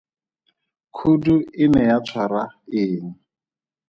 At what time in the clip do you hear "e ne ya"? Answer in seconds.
1.63-1.97